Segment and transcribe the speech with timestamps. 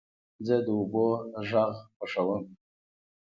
[0.45, 1.05] زه د اوبو
[1.49, 2.43] غږ خوښوم.